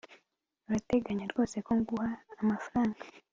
urateganya 0.67 1.25
rwose 1.31 1.55
ko 1.65 1.71
nguha 1.79 2.13
amafaranga 2.41 2.99